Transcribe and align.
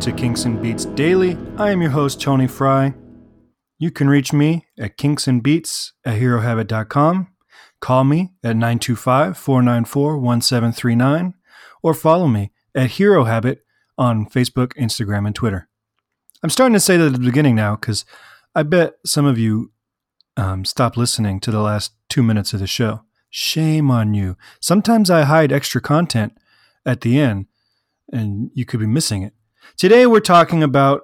to 0.00 0.12
Kingston 0.12 0.62
Beats 0.62 0.86
Daily. 0.86 1.36
I 1.58 1.72
am 1.72 1.82
your 1.82 1.90
host, 1.90 2.22
Tony 2.22 2.46
Fry. 2.46 2.94
You 3.78 3.90
can 3.90 4.08
reach 4.08 4.32
me 4.32 4.64
at 4.78 4.96
kingstonbeats 4.96 5.92
at 6.06 6.18
herohabit.com. 6.18 7.28
Call 7.80 8.04
me 8.04 8.32
at 8.42 8.56
925 8.56 9.36
494 9.36 10.18
1739 10.18 11.34
or 11.82 11.92
follow 11.92 12.28
me 12.28 12.50
at 12.74 12.92
Hero 12.92 13.24
Habit 13.24 13.66
on 13.98 14.24
Facebook, 14.24 14.72
Instagram, 14.72 15.26
and 15.26 15.34
Twitter. 15.34 15.68
I'm 16.42 16.48
starting 16.48 16.72
to 16.74 16.80
say 16.80 16.96
that 16.96 17.06
at 17.06 17.12
the 17.12 17.18
beginning 17.18 17.54
now 17.54 17.76
because 17.76 18.06
I 18.54 18.62
bet 18.62 18.94
some 19.04 19.26
of 19.26 19.38
you 19.38 19.70
um, 20.38 20.64
stopped 20.64 20.96
listening 20.96 21.40
to 21.40 21.50
the 21.50 21.60
last 21.60 21.92
two 22.08 22.22
minutes 22.22 22.54
of 22.54 22.60
the 22.60 22.66
show. 22.66 23.02
Shame 23.28 23.90
on 23.90 24.14
you. 24.14 24.38
Sometimes 24.60 25.10
I 25.10 25.24
hide 25.24 25.52
extra 25.52 25.82
content 25.82 26.38
at 26.86 27.02
the 27.02 27.20
end 27.20 27.48
and 28.10 28.50
you 28.54 28.64
could 28.64 28.80
be 28.80 28.86
missing 28.86 29.22
it. 29.22 29.34
Today 29.76 30.06
we're 30.06 30.20
talking 30.20 30.62
about 30.62 31.02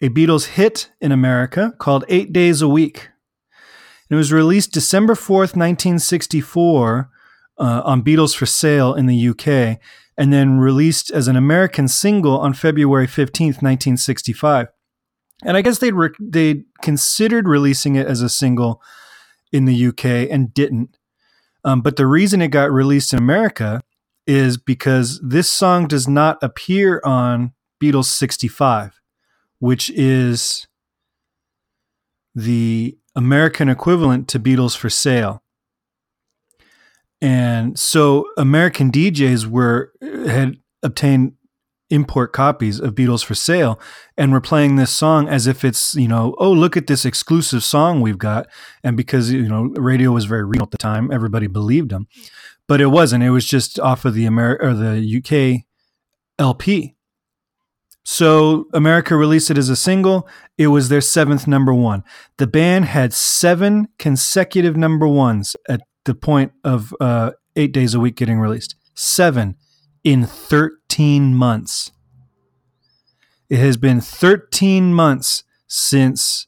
a 0.00 0.08
Beatles 0.08 0.46
hit 0.46 0.90
in 1.00 1.12
America 1.12 1.72
called 1.78 2.04
Eight 2.08 2.32
Days 2.32 2.62
a 2.62 2.68
Week. 2.68 3.10
It 4.10 4.14
was 4.14 4.32
released 4.32 4.72
December 4.72 5.14
4th, 5.14 5.56
1964 5.56 7.10
uh, 7.58 7.82
on 7.84 8.02
Beatles 8.02 8.36
for 8.36 8.46
Sale 8.46 8.94
in 8.94 9.06
the 9.06 9.28
UK, 9.28 9.78
and 10.18 10.32
then 10.32 10.58
released 10.58 11.10
as 11.10 11.28
an 11.28 11.36
American 11.36 11.88
single 11.88 12.38
on 12.38 12.52
February 12.52 13.06
15th, 13.06 13.62
1965. 13.62 14.68
And 15.44 15.56
I 15.56 15.62
guess 15.62 15.78
they 15.78 15.90
re- 15.90 16.10
they 16.20 16.64
considered 16.82 17.48
releasing 17.48 17.96
it 17.96 18.06
as 18.06 18.20
a 18.20 18.28
single 18.28 18.82
in 19.50 19.64
the 19.64 19.86
UK 19.86 20.04
and 20.30 20.52
didn't. 20.54 20.98
Um, 21.64 21.80
but 21.80 21.96
the 21.96 22.06
reason 22.06 22.42
it 22.42 22.48
got 22.48 22.70
released 22.70 23.12
in 23.12 23.18
America 23.18 23.82
is 24.26 24.56
because 24.56 25.20
this 25.22 25.50
song 25.50 25.86
does 25.86 26.06
not 26.06 26.38
appear 26.42 27.00
on 27.04 27.52
Beatles 27.82 28.06
65, 28.06 29.00
which 29.58 29.90
is 29.90 30.66
the 32.34 32.96
American 33.14 33.68
equivalent 33.68 34.28
to 34.28 34.40
Beatles 34.40 34.76
for 34.76 34.88
Sale. 34.88 35.42
And 37.20 37.78
so 37.78 38.26
American 38.36 38.90
DJs 38.90 39.46
were 39.46 39.92
had 40.00 40.56
obtained 40.82 41.34
import 41.90 42.32
copies 42.32 42.80
of 42.80 42.94
Beatles 42.94 43.22
for 43.22 43.34
Sale 43.34 43.78
and 44.16 44.32
were 44.32 44.40
playing 44.40 44.76
this 44.76 44.90
song 44.90 45.28
as 45.28 45.46
if 45.46 45.62
it's, 45.62 45.94
you 45.94 46.08
know, 46.08 46.34
oh, 46.38 46.50
look 46.50 46.76
at 46.76 46.86
this 46.86 47.04
exclusive 47.04 47.62
song 47.62 48.00
we've 48.00 48.18
got. 48.18 48.46
And 48.82 48.96
because, 48.96 49.30
you 49.30 49.46
know, 49.46 49.64
radio 49.76 50.10
was 50.10 50.24
very 50.24 50.44
real 50.44 50.62
at 50.62 50.70
the 50.70 50.78
time, 50.78 51.12
everybody 51.12 51.46
believed 51.46 51.90
them 51.90 52.08
but 52.72 52.80
it 52.80 52.86
wasn't. 52.86 53.22
It 53.22 53.28
was 53.28 53.44
just 53.44 53.78
off 53.78 54.06
of 54.06 54.14
the 54.14 54.24
America 54.24 54.68
or 54.68 54.72
the 54.72 55.18
UK 55.18 55.66
LP. 56.38 56.96
So 58.02 58.64
America 58.72 59.14
released 59.14 59.50
it 59.50 59.58
as 59.58 59.68
a 59.68 59.76
single. 59.76 60.26
It 60.56 60.68
was 60.68 60.88
their 60.88 61.02
seventh 61.02 61.46
number 61.46 61.74
one. 61.74 62.02
The 62.38 62.46
band 62.46 62.86
had 62.86 63.12
seven 63.12 63.88
consecutive 63.98 64.74
number 64.74 65.06
ones 65.06 65.54
at 65.68 65.82
the 66.06 66.14
point 66.14 66.52
of 66.64 66.94
uh, 66.98 67.32
eight 67.56 67.72
days 67.72 67.92
a 67.92 68.00
week 68.00 68.16
getting 68.16 68.38
released. 68.40 68.74
Seven 68.94 69.56
in 70.02 70.24
13 70.24 71.34
months. 71.34 71.92
It 73.50 73.58
has 73.58 73.76
been 73.76 74.00
13 74.00 74.94
months 74.94 75.44
since 75.68 76.46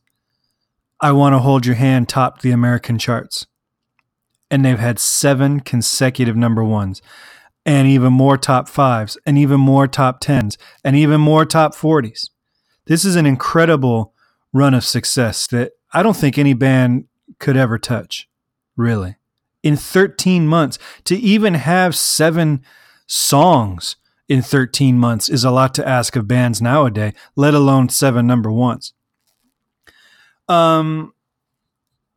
I 1.02 1.12
Want 1.12 1.34
to 1.34 1.40
Hold 1.40 1.66
Your 1.66 1.74
Hand 1.74 2.08
topped 2.08 2.40
the 2.40 2.50
American 2.50 2.98
charts 2.98 3.46
and 4.50 4.64
they've 4.64 4.78
had 4.78 4.98
seven 4.98 5.60
consecutive 5.60 6.36
number 6.36 6.62
ones 6.62 7.02
and 7.66 7.88
even 7.88 8.12
more 8.12 8.36
top 8.36 8.68
fives 8.68 9.16
and 9.24 9.38
even 9.38 9.58
more 9.58 9.86
top 9.86 10.20
tens 10.20 10.58
and 10.84 10.96
even 10.96 11.20
more 11.20 11.44
top 11.44 11.74
40s. 11.74 12.30
This 12.86 13.04
is 13.04 13.16
an 13.16 13.26
incredible 13.26 14.12
run 14.52 14.74
of 14.74 14.84
success 14.84 15.46
that 15.48 15.72
I 15.92 16.02
don't 16.02 16.16
think 16.16 16.38
any 16.38 16.54
band 16.54 17.06
could 17.38 17.56
ever 17.56 17.78
touch, 17.78 18.28
really. 18.76 19.16
In 19.62 19.76
13 19.76 20.46
months, 20.46 20.78
to 21.04 21.16
even 21.16 21.54
have 21.54 21.96
seven 21.96 22.62
songs 23.06 23.96
in 24.28 24.42
13 24.42 24.98
months 24.98 25.28
is 25.28 25.44
a 25.44 25.50
lot 25.50 25.74
to 25.74 25.88
ask 25.88 26.16
of 26.16 26.28
bands 26.28 26.60
nowadays, 26.60 27.12
let 27.36 27.54
alone 27.54 27.88
seven 27.88 28.26
number 28.26 28.50
ones. 28.50 28.92
Um, 30.48 31.14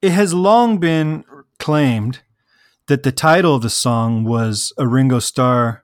it 0.02 0.12
has 0.12 0.34
long 0.34 0.80
been 0.80 1.24
claimed 1.60 2.22
that 2.88 3.04
the 3.04 3.12
title 3.12 3.56
of 3.56 3.62
the 3.62 3.70
song 3.70 4.24
was 4.24 4.74
a 4.78 4.88
Ringo 4.88 5.20
Starr 5.20 5.84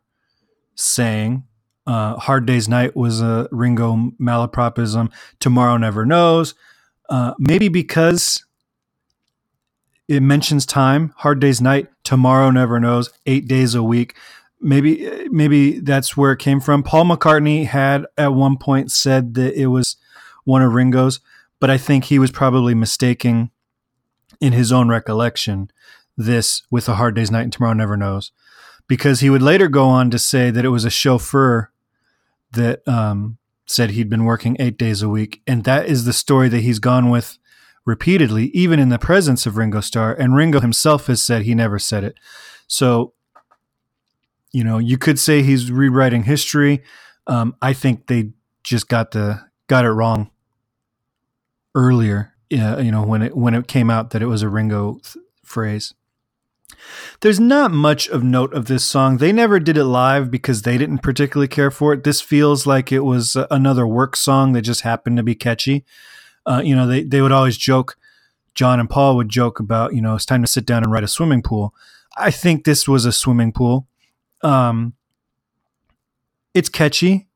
saying. 0.75 1.44
Uh, 1.86 2.16
Hard 2.16 2.46
Day's 2.46 2.69
Night 2.69 2.96
was 2.96 3.22
a 3.22 3.47
Ringo 3.52 4.12
malapropism. 4.19 5.12
Tomorrow 5.40 5.78
Never 5.78 6.06
Knows. 6.06 6.56
Uh, 7.09 7.34
maybe 7.38 7.68
because 7.68 8.46
it 10.08 10.22
mentions 10.22 10.66
time. 10.66 11.14
Hard 11.18 11.40
Day's 11.40 11.62
Night. 11.62 11.88
Tomorrow 12.03 12.52
Never 12.52 12.80
Knows. 12.80 13.12
Eight 13.25 13.47
days 13.47 13.75
a 13.75 13.84
week. 13.84 14.16
Maybe 14.62 15.28
maybe 15.30 15.80
that's 15.80 16.16
where 16.16 16.31
it 16.31 16.40
came 16.40 16.62
from. 16.62 16.84
Paul 16.84 17.03
McCartney 17.03 17.66
had 17.66 18.06
at 18.18 18.34
one 18.34 18.58
point 18.58 18.94
said 18.94 19.34
that 19.34 19.53
it 19.59 19.68
was 19.68 19.97
one 20.46 20.62
of 20.62 20.74
Ringo's, 20.74 21.20
but 21.59 21.70
I 21.70 21.78
think 21.78 22.06
he 22.06 22.18
was 22.18 22.31
probably 22.31 22.74
mistaking 22.74 23.52
in 24.40 24.53
his 24.53 24.72
own 24.72 24.88
recollection 24.88 25.70
this 26.18 26.63
with 26.69 26.88
a 26.88 26.96
hard 26.96 27.16
day's 27.16 27.31
night 27.31 27.44
and 27.44 27.53
tomorrow 27.53 27.74
never 27.74 27.97
knows. 27.97 28.31
Because 28.88 29.22
he 29.22 29.29
would 29.29 29.41
later 29.41 29.68
go 29.68 29.85
on 29.85 30.09
to 30.12 30.19
say 30.19 30.51
that 30.51 30.66
it 30.66 30.69
was 30.69 30.85
a 30.85 30.90
chauffeur 30.90 31.72
that 32.51 32.85
um, 32.88 33.38
said 33.66 33.91
he'd 33.91 34.09
been 34.09 34.25
working 34.25 34.57
eight 34.59 34.78
days 34.78 35.02
a 35.02 35.09
week. 35.09 35.41
And 35.47 35.63
that 35.63 35.88
is 35.88 36.06
the 36.06 36.13
story 36.13 36.50
that 36.50 36.59
he's 36.59 36.79
gone 36.79 37.09
with 37.09 37.38
repeatedly 37.85 38.46
even 38.47 38.79
in 38.79 38.90
the 38.90 39.00
presence 39.00 39.46
of 39.46 39.57
ringo 39.57 39.81
starr. 39.81 40.13
And 40.13 40.35
ringo 40.35 40.59
himself 40.59 41.07
has 41.07 41.23
said 41.23 41.44
he 41.44 41.56
never 41.56 41.79
said 41.79 42.03
it. 42.03 42.18
So 42.68 43.13
you 44.53 44.63
know 44.63 44.78
you 44.78 44.97
could 44.97 45.19
say 45.19 45.41
he's 45.41 45.69
rewriting 45.69 46.23
history. 46.23 46.81
Um, 47.25 47.56
i 47.62 47.72
think 47.72 48.07
they 48.07 48.31
just 48.63 48.90
got 48.90 49.12
the 49.12 49.41
got 49.68 49.85
it 49.85 49.91
wrong 49.91 50.29
earlier 51.73 52.34
uh, 52.52 52.79
you 52.79 52.91
know 52.91 53.03
when 53.03 53.22
it 53.22 53.35
when 53.35 53.53
it 53.53 53.68
came 53.68 53.90
out 53.90 54.09
that 54.09 54.22
it 54.22 54.25
was 54.25 54.41
a 54.41 54.50
ringo 54.50 55.00
th- 55.03 55.23
phrase 55.46 55.94
there's 57.22 57.39
not 57.39 57.72
much 57.72 58.07
of 58.09 58.23
note 58.23 58.53
of 58.53 58.66
this 58.66 58.84
song. 58.84 59.17
They 59.17 59.31
never 59.31 59.59
did 59.59 59.78
it 59.78 59.85
live 59.85 60.29
because 60.29 60.61
they 60.61 60.78
didn't 60.78 61.00
particularly 61.00 61.47
care 61.47 61.72
for 61.72 61.94
it. 61.94 62.03
This 62.03 62.22
feels 62.22 62.66
like 62.66 62.91
it 62.91 63.01
was 63.01 63.35
another 63.51 63.88
work 63.88 64.16
song 64.16 64.53
that 64.53 64.61
just 64.61 64.81
happened 64.81 65.17
to 65.17 65.23
be 65.23 65.35
catchy. 65.35 65.85
Uh, 66.45 66.61
you 66.63 66.75
know, 66.75 66.88
they, 66.88 67.03
they 67.03 67.22
would 67.22 67.31
always 67.31 67.57
joke, 67.57 67.97
John 68.56 68.79
and 68.79 68.89
Paul 68.89 69.16
would 69.16 69.29
joke 69.29 69.59
about, 69.59 69.94
you 69.94 70.01
know, 70.01 70.16
it's 70.16 70.25
time 70.25 70.41
to 70.41 70.47
sit 70.47 70.66
down 70.66 70.84
and 70.84 70.91
write 70.91 71.03
a 71.03 71.07
swimming 71.07 71.41
pool. 71.41 71.73
I 72.17 72.31
think 72.31 72.63
this 72.63 72.88
was 72.88 73.05
a 73.05 73.11
swimming 73.11 73.51
pool. 73.51 73.88
Um, 74.44 74.94
it's 76.53 76.69
catchy, 76.69 77.28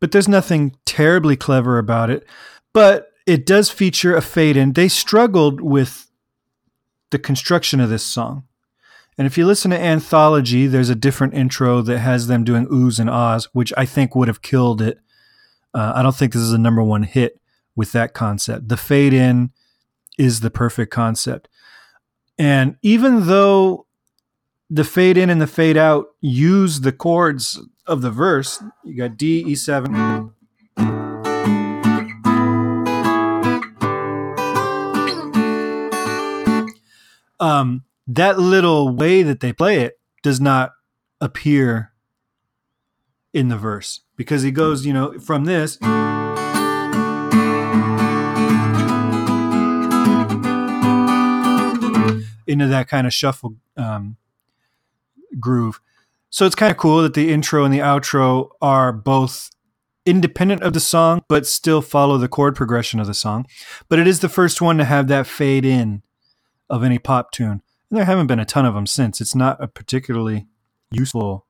but 0.00 0.12
there's 0.12 0.28
nothing 0.28 0.76
terribly 0.84 1.36
clever 1.36 1.78
about 1.78 2.10
it. 2.10 2.26
But 2.72 3.12
it 3.26 3.46
does 3.46 3.70
feature 3.70 4.14
a 4.14 4.20
fade 4.20 4.56
in. 4.56 4.72
They 4.72 4.88
struggled 4.88 5.60
with 5.60 6.10
the 7.10 7.18
construction 7.18 7.80
of 7.80 7.88
this 7.88 8.04
song. 8.04 8.44
And 9.16 9.26
if 9.26 9.38
you 9.38 9.46
listen 9.46 9.70
to 9.70 9.80
Anthology, 9.80 10.66
there's 10.66 10.90
a 10.90 10.94
different 10.94 11.34
intro 11.34 11.82
that 11.82 11.98
has 11.98 12.26
them 12.26 12.42
doing 12.42 12.66
oohs 12.66 12.98
and 12.98 13.08
ahs, 13.08 13.48
which 13.52 13.72
I 13.76 13.86
think 13.86 14.16
would 14.16 14.28
have 14.28 14.42
killed 14.42 14.82
it. 14.82 14.98
Uh, 15.72 15.92
I 15.94 16.02
don't 16.02 16.14
think 16.14 16.32
this 16.32 16.42
is 16.42 16.52
a 16.52 16.58
number 16.58 16.82
one 16.82 17.04
hit 17.04 17.40
with 17.76 17.92
that 17.92 18.12
concept. 18.12 18.68
The 18.68 18.76
fade 18.76 19.12
in 19.12 19.50
is 20.18 20.40
the 20.40 20.50
perfect 20.50 20.92
concept. 20.92 21.48
And 22.38 22.76
even 22.82 23.26
though 23.26 23.86
the 24.68 24.84
fade 24.84 25.16
in 25.16 25.30
and 25.30 25.40
the 25.40 25.46
fade 25.46 25.76
out 25.76 26.06
use 26.20 26.80
the 26.80 26.92
chords 26.92 27.60
of 27.86 28.02
the 28.02 28.10
verse, 28.10 28.62
you 28.82 28.96
got 28.96 29.16
D, 29.16 29.44
E7. 29.44 30.32
Um, 37.38 37.84
that 38.06 38.38
little 38.38 38.94
way 38.94 39.22
that 39.22 39.40
they 39.40 39.52
play 39.52 39.80
it 39.80 39.98
does 40.22 40.40
not 40.40 40.72
appear 41.20 41.92
in 43.32 43.48
the 43.48 43.56
verse 43.56 44.00
because 44.16 44.42
he 44.42 44.50
goes, 44.50 44.86
you 44.86 44.92
know, 44.92 45.18
from 45.18 45.44
this 45.44 45.76
into 52.46 52.66
that 52.68 52.86
kind 52.88 53.06
of 53.06 53.14
shuffle 53.14 53.56
um, 53.76 54.16
groove. 55.40 55.80
So 56.30 56.46
it's 56.46 56.54
kind 56.54 56.70
of 56.70 56.76
cool 56.76 57.02
that 57.02 57.14
the 57.14 57.32
intro 57.32 57.64
and 57.64 57.72
the 57.72 57.78
outro 57.78 58.50
are 58.60 58.92
both 58.92 59.50
independent 60.04 60.62
of 60.62 60.74
the 60.74 60.80
song, 60.80 61.22
but 61.28 61.46
still 61.46 61.80
follow 61.80 62.18
the 62.18 62.28
chord 62.28 62.54
progression 62.54 63.00
of 63.00 63.06
the 63.06 63.14
song. 63.14 63.46
But 63.88 63.98
it 63.98 64.06
is 64.06 64.20
the 64.20 64.28
first 64.28 64.60
one 64.60 64.76
to 64.78 64.84
have 64.84 65.08
that 65.08 65.26
fade 65.26 65.64
in 65.64 66.02
of 66.68 66.84
any 66.84 66.98
pop 66.98 67.32
tune 67.32 67.62
there 67.96 68.04
haven't 68.04 68.26
been 68.26 68.38
a 68.38 68.44
ton 68.44 68.66
of 68.66 68.74
them 68.74 68.86
since. 68.86 69.20
It's 69.20 69.34
not 69.34 69.62
a 69.62 69.68
particularly 69.68 70.46
useful 70.90 71.46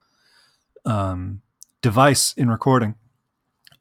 um, 0.84 1.42
device 1.82 2.32
in 2.34 2.48
recording. 2.48 2.94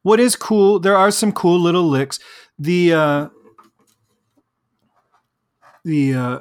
what 0.01 0.19
is 0.19 0.36
cool, 0.36 0.80
there 0.80 0.98
are 0.98 1.12
some 1.12 1.31
cool 1.31 1.60
little 1.60 1.83
licks. 1.83 2.19
The 2.60 2.94
uh, 2.94 3.30
the 5.83 6.13
uh, 6.13 6.39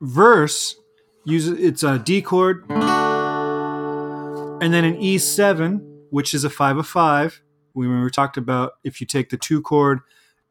verse 0.00 0.76
uses 1.24 1.58
it's 1.58 1.82
a 1.82 1.98
D 1.98 2.22
chord 2.22 2.64
and 2.70 4.72
then 4.72 4.84
an 4.84 4.96
E7, 4.96 5.80
which 6.10 6.34
is 6.34 6.44
a 6.44 6.50
five 6.50 6.76
of 6.76 6.86
five. 6.86 7.42
We 7.74 7.86
remember 7.86 8.10
talked 8.10 8.36
about 8.36 8.72
if 8.84 9.00
you 9.00 9.06
take 9.06 9.30
the 9.30 9.36
two 9.36 9.62
chord 9.62 10.00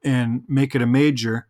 and 0.04 0.44
make 0.48 0.76
it 0.76 0.82
a 0.82 0.88
major, 0.88 1.48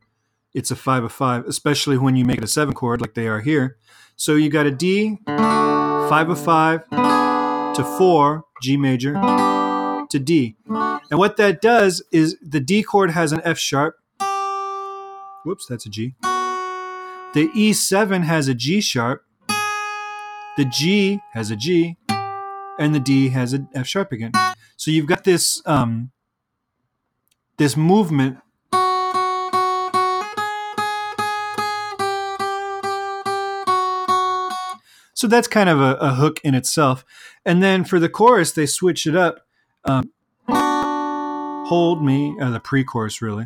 it's 0.54 0.72
a 0.72 0.76
five 0.76 1.04
of 1.04 1.12
five, 1.12 1.46
especially 1.46 1.98
when 1.98 2.16
you 2.16 2.26
make 2.26 2.38
it 2.38 2.44
a 2.44 2.48
seven 2.48 2.74
chord 2.74 3.02
like 3.02 3.14
they 3.14 3.28
are 3.28 3.42
here. 3.42 3.78
So 4.16 4.36
you 4.36 4.50
got 4.50 4.66
a 4.66 4.72
D, 4.72 5.18
five 5.28 6.30
of 6.30 6.40
five 6.40 6.88
to 6.90 7.96
four, 7.98 8.46
G 8.62 8.78
major 8.78 9.14
to 10.10 10.20
D. 10.20 10.56
And 10.68 11.20
what 11.20 11.38
that 11.38 11.62
does 11.62 12.04
is 12.12 12.38
the 12.42 12.60
D 12.60 12.84
chord 12.84 13.12
has 13.12 13.32
an 13.32 13.42
F 13.44 13.58
sharp. 13.58 13.98
Whoops, 15.44 15.66
that's 15.68 15.86
a 15.86 15.90
G. 15.90 16.16
The 17.34 17.48
E7 17.56 18.24
has 18.24 18.48
a 18.48 18.54
G 18.54 18.82
sharp. 18.82 19.24
The 20.58 20.66
G 20.66 21.22
has 21.34 21.50
a 21.50 21.56
G 21.56 21.98
and 22.78 22.94
the 22.94 23.00
D 23.00 23.30
has 23.30 23.54
an 23.54 23.70
F 23.74 23.88
sharp 23.88 24.12
again. 24.12 24.32
So 24.76 24.92
you've 24.92 25.06
got 25.06 25.24
this 25.24 25.62
um, 25.66 26.12
this 27.58 27.78
movement. 27.78 28.38
So 35.22 35.28
that's 35.28 35.48
kind 35.48 35.70
of 35.70 35.80
a, 35.80 35.98
a, 36.02 36.16
hook 36.16 36.40
in 36.44 36.56
itself. 36.56 37.06
And 37.46 37.62
then 37.62 37.84
for 37.84 38.00
the 38.00 38.10
chorus, 38.10 38.54
they 38.54 38.66
switch 38.66 39.06
it 39.06 39.16
up. 39.16 39.46
Um, 39.86 40.10
hold 40.48 42.04
me, 42.04 42.36
uh, 42.42 42.50
the 42.50 42.60
pre-chorus 42.60 43.22
really. 43.22 43.46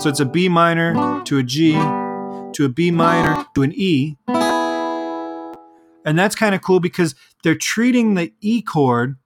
So 0.00 0.08
it's 0.08 0.18
a 0.18 0.24
B 0.24 0.48
minor 0.48 1.22
to 1.22 1.38
a 1.38 1.44
G 1.44 1.74
to 1.74 2.64
a 2.64 2.68
B 2.68 2.90
minor 2.90 3.46
to 3.54 3.62
an 3.62 3.72
E 3.76 4.16
and 6.04 6.18
that's 6.18 6.34
kind 6.34 6.52
of 6.52 6.62
cool 6.62 6.80
because 6.80 7.14
they're 7.44 7.54
treating 7.54 8.14
the 8.14 8.32
E 8.40 8.60
chord 8.60 9.18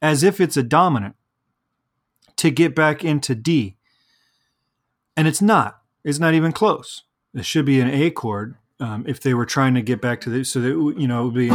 as 0.00 0.22
if 0.22 0.40
it's 0.40 0.56
a 0.56 0.62
dominant 0.62 1.14
to 2.36 2.50
get 2.50 2.74
back 2.74 3.04
into 3.04 3.34
D. 3.34 3.76
And 5.14 5.28
it's 5.28 5.42
not. 5.42 5.82
It's 6.04 6.18
not 6.18 6.32
even 6.32 6.52
close. 6.52 7.02
It 7.34 7.44
should 7.44 7.66
be 7.66 7.80
an 7.80 7.90
A 7.90 8.10
chord 8.10 8.56
um, 8.80 9.04
if 9.06 9.20
they 9.20 9.34
were 9.34 9.46
trying 9.46 9.74
to 9.74 9.82
get 9.82 10.00
back 10.00 10.20
to 10.22 10.30
the, 10.30 10.44
so 10.44 10.60
that, 10.60 10.70
you 10.98 11.06
know, 11.06 11.22
it 11.22 11.24
would 11.26 11.34
be. 11.34 11.48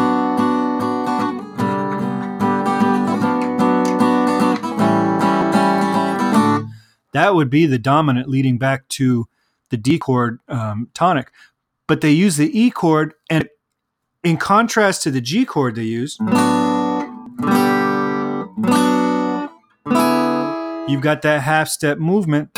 That 7.13 7.33
would 7.33 7.49
be 7.49 7.65
the 7.65 7.79
dominant 7.79 8.27
leading 8.27 8.57
back 8.57 8.87
to 8.89 9.27
the 9.69 9.77
D 9.77 9.97
chord 9.97 10.39
um, 10.49 10.89
tonic. 10.93 11.31
But 11.87 12.01
they 12.01 12.11
use 12.11 12.35
the 12.35 12.59
E 12.59 12.69
chord 12.69 13.13
and 13.29 13.47
in 14.23 14.35
contrast 14.37 15.03
to 15.03 15.11
the 15.11 15.21
G 15.21 15.45
chord 15.45 15.75
they 15.75 15.83
use, 15.83 16.17
you've 20.89 21.01
got 21.01 21.21
that 21.21 21.41
half 21.43 21.69
step 21.69 21.99
movement 21.99 22.57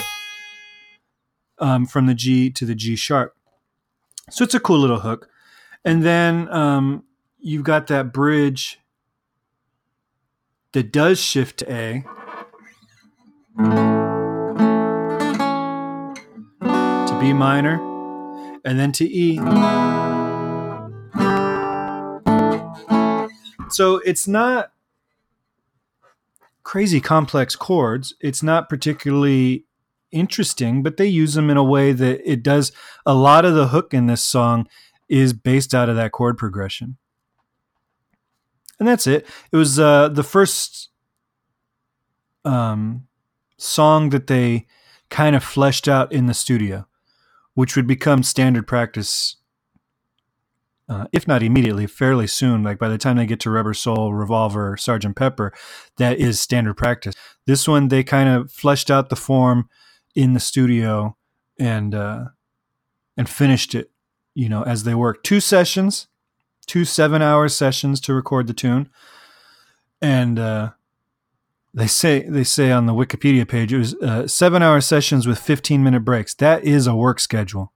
um, 1.60 1.86
from 1.86 2.08
the 2.08 2.16
G 2.16 2.50
to 2.50 2.66
the 2.66 2.74
G 2.74 2.96
sharp. 2.96 3.37
So 4.30 4.44
it's 4.44 4.54
a 4.54 4.60
cool 4.60 4.80
little 4.80 5.00
hook. 5.00 5.30
And 5.86 6.04
then 6.04 6.50
um, 6.50 7.04
you've 7.40 7.64
got 7.64 7.88
that 7.88 8.12
bridge 8.12 8.80
that 10.74 10.92
does 10.92 11.20
shift 11.20 11.60
to 11.60 11.72
A. 11.72 12.04
To 17.08 17.18
B 17.20 17.34
minor, 17.34 17.80
and 18.66 18.78
then 18.78 18.92
to 18.92 19.06
E. 19.06 19.38
So 23.70 23.98
it's 24.06 24.28
not 24.28 24.72
crazy 26.64 27.00
complex 27.00 27.56
chords. 27.56 28.14
It's 28.20 28.44
not 28.44 28.68
particularly 28.68 29.67
interesting, 30.12 30.83
but 30.83 30.98
they 30.98 31.07
use 31.07 31.33
them 31.33 31.50
in 31.50 31.57
a 31.57 31.63
way 31.63 31.92
that 31.92 32.21
it 32.30 32.44
does. 32.44 32.71
A 33.06 33.13
lot 33.13 33.45
of 33.45 33.56
the 33.56 33.68
hook 33.68 33.94
in 33.94 34.07
this 34.07 34.24
song 34.24 34.68
is 35.09 35.33
based 35.33 35.74
out 35.74 35.89
of 35.89 35.95
that 35.95 36.12
chord 36.12 36.38
progression. 36.38 36.98
And 38.80 38.88
that's 38.88 39.07
it. 39.07 39.25
It 39.51 39.57
was 39.57 39.80
uh, 39.80 40.09
the 40.09 40.24
first 40.24 40.89
um, 42.45 43.07
song 43.57 44.09
that 44.09 44.27
they 44.27 44.68
kind 45.09 45.36
of 45.36 45.44
fleshed 45.44 45.88
out 45.88 46.12
in 46.12 46.27
the 46.27 46.33
studio, 46.33 46.88
which 47.54 47.75
would 47.75 47.88
become 47.88 48.21
standard 48.24 48.68
practice 48.68 49.38
uh, 50.89 51.06
if 51.12 51.27
not 51.27 51.44
immediately, 51.44 51.86
fairly 51.86 52.27
soon, 52.27 52.63
like 52.63 52.80
by 52.80 52.88
the 52.88 52.98
time 52.98 53.18
they 53.18 53.25
get 53.25 53.42
to 53.42 53.50
Rubber 53.50 53.74
Soul, 53.74 54.13
Revolver, 54.13 54.77
Sergeant 54.77 55.18
Pepper, 55.18 55.54
that 55.98 56.18
is 56.18 56.39
standard 56.39 56.75
practice. 56.75 57.13
This 57.45 57.68
one, 57.68 57.89
they 57.89 58.04
kind 58.04 58.30
of 58.30 58.51
fleshed 58.51 58.89
out 58.89 59.09
the 59.09 59.15
form 59.15 59.69
in 60.18 60.34
the 60.34 60.40
studio 60.40 61.16
and 61.60 61.94
uh, 61.96 62.25
and 63.16 63.30
finished 63.30 63.74
it, 63.75 63.92
you 64.34 64.50
know, 64.50 64.64
as 64.64 64.84
they 64.84 64.96
worked. 64.96 65.25
Two 65.25 65.40
sessions, 65.40 66.08
two 66.66 66.84
seven-hour 66.84 67.50
sessions 67.50 68.02
to 68.02 68.14
record 68.14 68.48
the 68.48 68.54
tune, 68.54 68.90
and 70.02 70.40
uh, 70.40 70.72
they 71.74 71.88
say 71.88 72.28
they 72.28 72.44
say 72.44 72.72
on 72.72 72.86
the 72.88 72.94
Wikipedia 72.94 73.48
page 73.48 73.72
it 73.72 73.78
was 73.78 73.94
uh, 73.96 74.28
seven-hour 74.28 74.81
sessions 74.81 75.28
with 75.28 75.40
fifteen-minute 75.40 76.04
breaks. 76.04 76.34
That 76.34 76.64
is 76.64 76.88
a 76.88 76.96
work 76.96 77.19
schedule. 77.19 77.72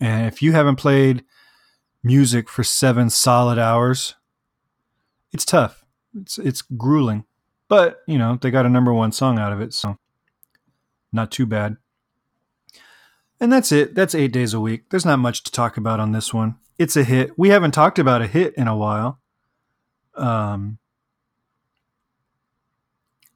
And 0.00 0.26
if 0.26 0.42
you 0.42 0.52
haven't 0.52 0.76
played 0.76 1.24
music 2.02 2.48
for 2.48 2.64
seven 2.64 3.10
solid 3.10 3.58
hours. 3.58 4.14
It's 5.32 5.44
tough. 5.44 5.84
It's 6.20 6.38
it's 6.38 6.62
grueling, 6.62 7.24
but 7.68 8.00
you 8.08 8.18
know 8.18 8.36
they 8.40 8.50
got 8.50 8.66
a 8.66 8.70
number 8.70 8.92
one 8.92 9.12
song 9.12 9.38
out 9.38 9.52
of 9.52 9.60
it, 9.60 9.72
so 9.72 9.98
not 11.12 11.30
too 11.30 11.46
bad. 11.46 11.76
And 13.40 13.52
that's 13.52 13.72
it. 13.72 13.94
That's 13.94 14.14
eight 14.14 14.32
days 14.32 14.52
a 14.52 14.60
week. 14.60 14.90
There's 14.90 15.06
not 15.06 15.18
much 15.18 15.42
to 15.44 15.52
talk 15.52 15.76
about 15.76 16.00
on 16.00 16.12
this 16.12 16.34
one. 16.34 16.56
It's 16.78 16.96
a 16.96 17.04
hit. 17.04 17.38
We 17.38 17.50
haven't 17.50 17.72
talked 17.72 17.98
about 17.98 18.22
a 18.22 18.26
hit 18.26 18.54
in 18.56 18.68
a 18.68 18.76
while. 18.76 19.20
Um, 20.14 20.78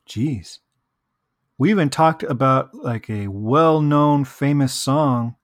jeez, 0.09 0.59
we 1.57 1.71
even 1.71 1.89
talked 1.89 2.23
about 2.23 2.75
like 2.75 3.09
a 3.09 3.29
well-known, 3.29 4.25
famous 4.25 4.73
song 4.75 5.37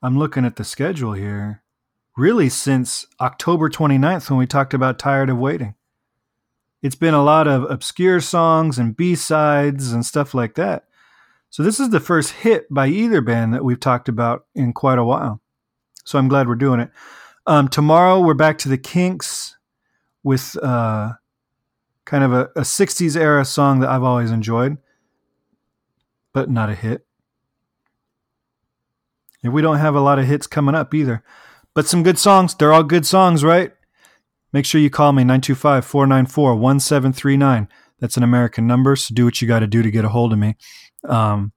I'm 0.00 0.16
looking 0.16 0.44
at 0.44 0.56
the 0.56 0.64
schedule 0.64 1.12
here. 1.12 1.62
Really, 2.16 2.48
since 2.48 3.06
October 3.20 3.68
29th, 3.68 4.30
when 4.30 4.38
we 4.38 4.46
talked 4.46 4.74
about 4.74 4.98
Tired 4.98 5.30
of 5.30 5.38
Waiting. 5.38 5.74
It's 6.82 6.94
been 6.94 7.14
a 7.14 7.24
lot 7.24 7.48
of 7.48 7.68
obscure 7.70 8.20
songs 8.20 8.78
and 8.78 8.96
B 8.96 9.14
sides 9.14 9.92
and 9.92 10.06
stuff 10.06 10.34
like 10.34 10.54
that. 10.54 10.84
So, 11.50 11.62
this 11.62 11.80
is 11.80 11.90
the 11.90 12.00
first 12.00 12.32
hit 12.32 12.66
by 12.72 12.88
either 12.88 13.20
band 13.20 13.54
that 13.54 13.64
we've 13.64 13.80
talked 13.80 14.08
about 14.08 14.46
in 14.54 14.72
quite 14.72 14.98
a 14.98 15.04
while. 15.04 15.40
So, 16.04 16.18
I'm 16.18 16.28
glad 16.28 16.46
we're 16.46 16.54
doing 16.54 16.80
it. 16.80 16.90
Um, 17.46 17.68
tomorrow, 17.68 18.20
we're 18.20 18.34
back 18.34 18.58
to 18.58 18.68
the 18.68 18.78
Kinks 18.78 19.56
with 20.22 20.56
uh, 20.62 21.12
kind 22.04 22.22
of 22.22 22.32
a, 22.32 22.50
a 22.56 22.60
60s 22.60 23.16
era 23.16 23.44
song 23.44 23.80
that 23.80 23.88
I've 23.88 24.02
always 24.02 24.30
enjoyed, 24.30 24.76
but 26.32 26.50
not 26.50 26.68
a 26.68 26.74
hit. 26.74 27.06
And 29.42 29.52
we 29.52 29.62
don't 29.62 29.78
have 29.78 29.94
a 29.94 30.00
lot 30.00 30.18
of 30.18 30.26
hits 30.26 30.46
coming 30.46 30.74
up 30.74 30.94
either. 30.94 31.22
But 31.74 31.86
some 31.86 32.02
good 32.02 32.18
songs. 32.18 32.54
They're 32.54 32.72
all 32.72 32.82
good 32.82 33.06
songs, 33.06 33.44
right? 33.44 33.72
Make 34.52 34.64
sure 34.64 34.80
you 34.80 34.90
call 34.90 35.12
me 35.12 35.22
925 35.22 35.84
494 35.84 36.54
1739. 36.54 37.68
That's 38.00 38.16
an 38.16 38.22
American 38.22 38.66
number, 38.66 38.96
so 38.96 39.14
do 39.14 39.24
what 39.24 39.42
you 39.42 39.48
got 39.48 39.60
to 39.60 39.66
do 39.66 39.82
to 39.82 39.90
get 39.90 40.04
a 40.04 40.08
hold 40.08 40.32
of 40.32 40.38
me. 40.38 40.56
Um, 41.04 41.52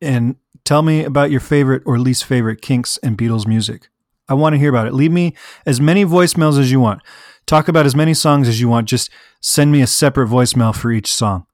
and 0.00 0.36
tell 0.64 0.82
me 0.82 1.04
about 1.04 1.30
your 1.30 1.40
favorite 1.40 1.82
or 1.86 1.98
least 1.98 2.24
favorite 2.24 2.60
Kinks 2.60 2.98
and 2.98 3.16
Beatles 3.16 3.46
music. 3.46 3.88
I 4.28 4.34
want 4.34 4.54
to 4.54 4.58
hear 4.58 4.70
about 4.70 4.86
it. 4.86 4.94
Leave 4.94 5.12
me 5.12 5.34
as 5.66 5.80
many 5.80 6.04
voicemails 6.04 6.58
as 6.58 6.70
you 6.70 6.80
want. 6.80 7.02
Talk 7.46 7.68
about 7.68 7.86
as 7.86 7.94
many 7.94 8.14
songs 8.14 8.48
as 8.48 8.60
you 8.60 8.68
want. 8.68 8.88
Just 8.88 9.10
send 9.40 9.70
me 9.70 9.82
a 9.82 9.86
separate 9.86 10.28
voicemail 10.28 10.74
for 10.74 10.90
each 10.90 11.12
song. 11.12 11.46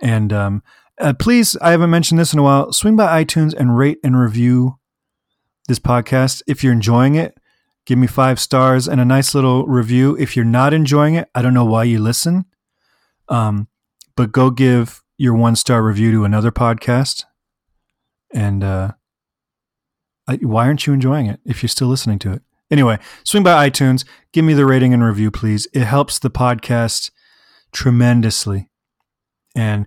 And 0.00 0.32
um, 0.32 0.62
uh, 1.00 1.14
please, 1.14 1.56
I 1.60 1.70
haven't 1.72 1.90
mentioned 1.90 2.20
this 2.20 2.32
in 2.32 2.38
a 2.38 2.42
while. 2.42 2.72
Swing 2.72 2.94
by 2.96 3.24
iTunes 3.24 3.52
and 3.54 3.76
rate 3.76 3.98
and 4.04 4.18
review 4.18 4.78
this 5.66 5.78
podcast. 5.78 6.42
If 6.46 6.62
you're 6.62 6.72
enjoying 6.72 7.16
it, 7.16 7.36
give 7.86 7.98
me 7.98 8.06
five 8.06 8.38
stars 8.38 8.86
and 8.86 9.00
a 9.00 9.04
nice 9.04 9.34
little 9.34 9.66
review. 9.66 10.16
If 10.18 10.36
you're 10.36 10.44
not 10.44 10.74
enjoying 10.74 11.14
it, 11.14 11.30
I 11.34 11.40
don't 11.40 11.54
know 11.54 11.64
why 11.64 11.84
you 11.84 11.98
listen, 11.98 12.44
um, 13.28 13.68
but 14.16 14.32
go 14.32 14.50
give 14.50 15.02
your 15.16 15.34
one 15.34 15.56
star 15.56 15.82
review 15.82 16.12
to 16.12 16.24
another 16.24 16.50
podcast. 16.50 17.24
And 18.34 18.62
uh, 18.62 18.92
I, 20.28 20.36
why 20.36 20.66
aren't 20.66 20.86
you 20.86 20.92
enjoying 20.92 21.26
it 21.26 21.40
if 21.46 21.62
you're 21.62 21.68
still 21.68 21.88
listening 21.88 22.18
to 22.20 22.32
it? 22.32 22.42
Anyway, 22.70 22.98
swing 23.22 23.44
by 23.44 23.70
iTunes, 23.70 24.04
give 24.32 24.44
me 24.44 24.52
the 24.52 24.66
rating 24.66 24.92
and 24.92 25.04
review, 25.04 25.30
please. 25.30 25.68
It 25.72 25.84
helps 25.84 26.18
the 26.18 26.30
podcast 26.30 27.12
tremendously. 27.72 28.68
And 29.56 29.86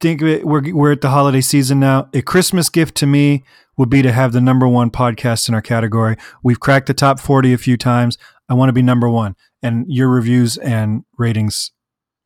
think 0.00 0.20
of 0.22 0.28
it, 0.28 0.46
we're, 0.46 0.72
we're 0.72 0.92
at 0.92 1.00
the 1.00 1.10
holiday 1.10 1.40
season 1.40 1.80
now. 1.80 2.08
A 2.12 2.22
Christmas 2.22 2.68
gift 2.68 2.94
to 2.96 3.06
me 3.06 3.42
would 3.76 3.90
be 3.90 4.02
to 4.02 4.12
have 4.12 4.32
the 4.32 4.40
number 4.40 4.68
one 4.68 4.90
podcast 4.90 5.48
in 5.48 5.54
our 5.54 5.62
category. 5.62 6.16
We've 6.42 6.60
cracked 6.60 6.86
the 6.86 6.94
top 6.94 7.18
40 7.18 7.52
a 7.52 7.58
few 7.58 7.76
times. 7.76 8.18
I 8.48 8.54
want 8.54 8.68
to 8.68 8.74
be 8.74 8.82
number 8.82 9.08
one. 9.08 9.34
And 9.62 9.86
your 9.88 10.08
reviews 10.08 10.56
and 10.58 11.04
ratings 11.18 11.72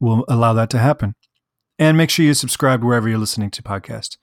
will 0.00 0.24
allow 0.28 0.52
that 0.54 0.70
to 0.70 0.78
happen. 0.78 1.14
And 1.78 1.96
make 1.96 2.10
sure 2.10 2.26
you 2.26 2.34
subscribe 2.34 2.84
wherever 2.84 3.08
you're 3.08 3.18
listening 3.18 3.50
to 3.52 3.62
podcasts. 3.62 4.18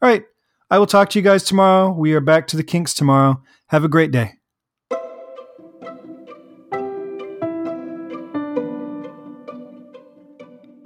All 0.00 0.08
right. 0.08 0.24
I 0.70 0.78
will 0.78 0.86
talk 0.86 1.10
to 1.10 1.18
you 1.18 1.22
guys 1.22 1.44
tomorrow. 1.44 1.92
We 1.92 2.14
are 2.14 2.20
back 2.20 2.46
to 2.48 2.56
the 2.56 2.64
kinks 2.64 2.94
tomorrow. 2.94 3.42
Have 3.66 3.84
a 3.84 3.88
great 3.88 4.10
day. 4.10 4.41